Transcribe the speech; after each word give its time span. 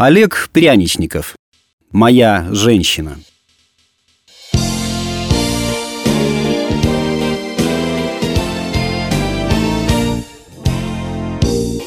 Олег 0.00 0.48
Пряничников. 0.52 1.34
Моя 1.90 2.46
женщина. 2.52 3.16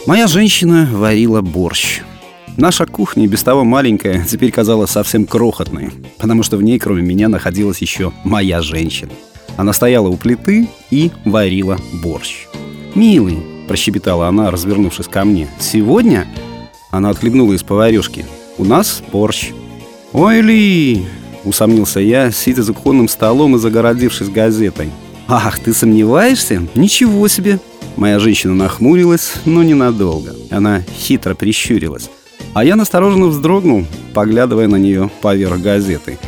Моя 0.05 0.27
женщина 0.27 0.89
варила 0.91 1.39
борщ. 1.39 2.01
Наша 2.57 2.85
кухня, 2.85 3.27
без 3.27 3.43
того 3.43 3.63
маленькая, 3.63 4.25
теперь 4.25 4.51
казалась 4.51 4.91
совсем 4.91 5.25
крохотной, 5.25 5.91
потому 6.17 6.43
что 6.43 6.57
в 6.57 6.63
ней, 6.63 6.79
кроме 6.79 7.01
меня, 7.01 7.29
находилась 7.29 7.81
еще 7.81 8.11
моя 8.25 8.61
женщина. 8.61 9.13
Она 9.55 9.71
стояла 9.71 10.09
у 10.09 10.17
плиты 10.17 10.67
и 10.89 11.11
варила 11.23 11.77
борщ. 12.03 12.47
«Милый»,– 12.93 13.37
прощебетала 13.69 14.27
она, 14.27 14.51
развернувшись 14.51 15.07
ко 15.07 15.23
мне,– 15.23 15.47
«сегодня...» 15.61 16.27
Она 16.91 17.09
отхлебнула 17.09 17.53
из 17.53 17.63
поварешки. 17.63 18.25
«У 18.57 18.65
нас 18.65 19.01
борщ». 19.11 19.51
«Ой 20.11 20.41
ли!»– 20.41 21.05
усомнился 21.45 22.01
я, 22.01 22.31
сидя 22.31 22.63
за 22.63 22.73
кухонным 22.73 23.07
столом 23.07 23.55
и 23.55 23.59
загородившись 23.59 24.27
газетой. 24.27 24.91
«Ах, 25.27 25.59
ты 25.59 25.73
сомневаешься? 25.73 26.67
Ничего 26.75 27.27
себе!» 27.29 27.59
Моя 27.95 28.19
женщина 28.19 28.53
нахмурилась, 28.53 29.33
но 29.45 29.63
ненадолго. 29.63 30.35
Она 30.49 30.81
хитро 30.81 31.33
прищурилась. 31.33 32.09
А 32.53 32.65
я 32.65 32.75
настороженно 32.75 33.27
вздрогнул, 33.27 33.85
поглядывая 34.13 34.67
на 34.67 34.75
нее 34.75 35.09
поверх 35.21 35.61
газеты. 35.61 36.19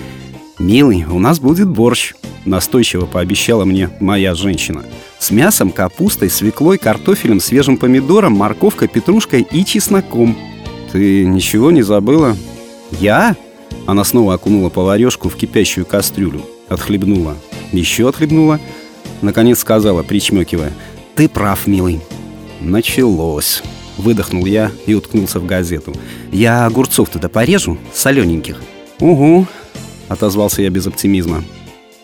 «Милый, 0.59 1.03
у 1.03 1.19
нас 1.19 1.39
будет 1.39 1.67
борщ»,— 1.67 2.13
настойчиво 2.45 3.05
пообещала 3.05 3.65
мне 3.65 3.89
моя 3.99 4.33
женщина. 4.33 4.85
«С 5.19 5.31
мясом, 5.31 5.71
капустой, 5.71 6.29
свеклой, 6.29 6.77
картофелем, 6.77 7.41
свежим 7.41 7.75
помидором, 7.75 8.33
морковкой, 8.33 8.87
петрушкой 8.87 9.41
и 9.41 9.65
чесноком». 9.65 10.37
«Ты 10.93 11.25
ничего 11.25 11.71
не 11.71 11.81
забыла?» 11.81 12.37
«Я?» 12.91 13.35
Она 13.87 14.03
снова 14.03 14.35
окунула 14.35 14.69
поварешку 14.69 15.27
в 15.27 15.35
кипящую 15.35 15.87
кастрюлю. 15.87 16.43
Отхлебнула. 16.69 17.35
Еще 17.71 18.07
отхлебнула. 18.07 18.59
Наконец 19.23 19.59
сказала, 19.59 20.03
причмекивая. 20.03 20.71
«Ты 21.15 21.27
прав, 21.27 21.65
милый». 21.65 21.99
Началось. 22.61 23.63
Выдохнул 23.97 24.45
я 24.45 24.71
и 24.85 24.93
уткнулся 24.93 25.39
в 25.39 25.47
газету. 25.47 25.93
«Я 26.31 26.67
огурцов 26.67 27.09
туда 27.09 27.27
порежу, 27.27 27.79
солененьких». 27.91 28.61
«Угу»,— 28.99 29.47
отозвался 30.09 30.61
я 30.61 30.69
без 30.69 30.85
оптимизма. 30.85 31.43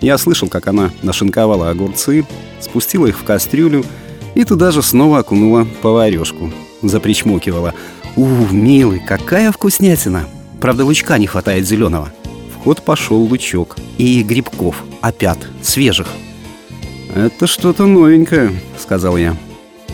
Я 0.02 0.18
слышал, 0.18 0.48
как 0.48 0.68
она 0.68 0.90
нашинковала 1.04 1.70
огурцы, 1.70 2.26
спустила 2.60 3.06
их 3.06 3.20
в 3.20 3.24
кастрюлю 3.24 3.86
и 4.34 4.44
туда 4.46 4.72
же 4.72 4.82
снова 4.82 5.20
окунула 5.20 5.68
поварешку. 5.84 6.52
Запричмокивала. 6.82 7.74
«У, 8.16 8.26
милый, 8.52 9.00
какая 9.00 9.52
вкуснятина! 9.52 10.28
Правда, 10.60 10.86
лучка 10.86 11.18
не 11.18 11.28
хватает 11.28 11.68
зеленого». 11.68 12.12
В 12.54 12.64
ход 12.64 12.82
пошел 12.82 13.22
лучок. 13.22 13.78
И 13.98 14.24
грибков, 14.24 14.84
опят, 15.02 15.38
свежих. 15.62 16.08
«Это 17.16 17.48
что-то 17.48 17.86
новенькое»,— 17.86 18.52
сказал 18.78 19.18
я. 19.18 19.36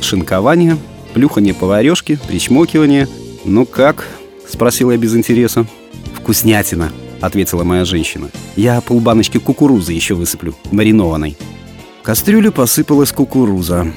Шинкование, 0.02 0.78
плюхание 1.14 1.54
поварешки, 1.54 2.20
причмокивание. 2.28 3.08
«Ну 3.46 3.66
как?»— 3.66 4.08
спросил 4.48 4.92
я 4.92 4.98
без 4.98 5.16
интереса. 5.16 5.66
«Вкуснятина»,— 6.14 6.92
ответила 7.22 7.64
моя 7.64 7.86
женщина. 7.86 8.30
«Я 8.56 8.82
полбаночки 8.82 9.38
кукурузы 9.38 9.94
еще 9.94 10.14
высыплю, 10.16 10.56
маринованной». 10.72 11.38
В 12.02 12.04
кастрюлю 12.04 12.52
посыпалась 12.52 13.12
кукуруза. 13.12 13.88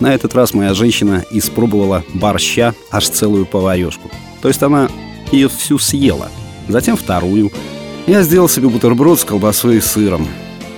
На 0.00 0.14
этот 0.14 0.34
раз 0.34 0.54
моя 0.54 0.72
женщина 0.72 1.24
испробовала 1.30 2.02
борща 2.14 2.74
аж 2.90 3.08
целую 3.08 3.44
поварешку. 3.44 4.10
То 4.40 4.48
есть 4.48 4.62
она 4.62 4.88
ее 5.30 5.48
всю 5.48 5.78
съела. 5.78 6.30
Затем 6.68 6.96
вторую. 6.96 7.52
Я 8.06 8.22
сделал 8.22 8.48
себе 8.48 8.68
бутерброд 8.68 9.20
с 9.20 9.24
колбасой 9.24 9.76
и 9.76 9.80
сыром. 9.80 10.26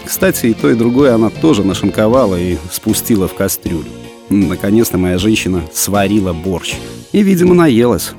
Кстати, 0.04 0.46
и 0.46 0.54
то, 0.54 0.68
и 0.68 0.74
другое 0.74 1.14
она 1.14 1.30
тоже 1.30 1.62
нашинковала 1.62 2.38
и 2.38 2.56
спустила 2.70 3.28
в 3.28 3.34
кастрюлю. 3.34 3.86
Наконец-то 4.28 4.98
моя 4.98 5.18
женщина 5.18 5.62
сварила 5.72 6.32
борщ. 6.32 6.74
И, 7.12 7.22
видимо, 7.22 7.54
наелась. 7.54 8.12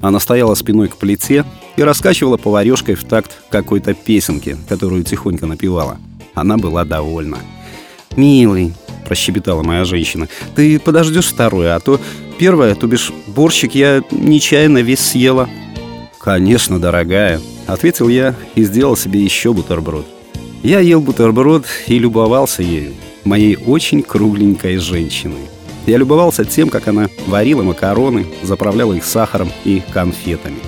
Она 0.00 0.18
стояла 0.18 0.54
спиной 0.54 0.88
к 0.88 0.96
плите 0.96 1.44
и 1.76 1.82
раскачивала 1.82 2.36
поварешкой 2.36 2.96
в 2.96 3.04
такт 3.04 3.30
какой-то 3.48 3.94
песенки, 3.94 4.56
которую 4.68 5.04
тихонько 5.04 5.46
напевала. 5.46 5.98
Она 6.34 6.56
была 6.56 6.84
довольна. 6.84 7.38
«Милый»,— 8.16 8.74
прощебетала 9.04 9.62
моя 9.62 9.84
женщина,— 9.84 10.28
«ты 10.56 10.78
подождешь 10.78 11.26
второе, 11.26 11.74
а 11.74 11.80
то 11.80 12.00
первое, 12.38 12.74
то 12.74 12.86
бишь 12.86 13.12
борщик 13.26 13.74
я 13.74 14.02
нечаянно 14.10 14.78
весь 14.78 15.00
съела». 15.00 15.48
«Конечно, 16.18 16.80
дорогая»,— 16.80 17.40
ответил 17.66 18.08
я 18.08 18.34
и 18.54 18.64
сделал 18.64 18.96
себе 18.96 19.20
еще 19.20 19.52
бутерброд. 19.52 20.06
Я 20.62 20.80
ел 20.80 21.00
бутерброд 21.00 21.66
и 21.86 21.98
любовался 21.98 22.62
ею 22.62 22.94
моей 23.24 23.56
очень 23.56 24.02
кругленькой 24.02 24.78
женщиной. 24.78 25.48
Я 25.86 25.98
любовался 25.98 26.44
тем, 26.44 26.68
как 26.68 26.88
она 26.88 27.08
варила 27.26 27.62
макароны, 27.62 28.26
заправляла 28.42 28.94
их 28.94 29.04
сахаром 29.04 29.50
и 29.64 29.82
конфетами. 29.92 30.58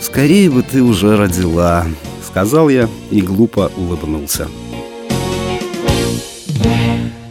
«Скорее 0.00 0.50
бы 0.50 0.62
ты 0.62 0.82
уже 0.82 1.16
родила»,— 1.16 1.86
сказал 2.26 2.68
я 2.68 2.88
и 3.10 3.20
глупо 3.20 3.70
улыбнулся. 3.76 4.48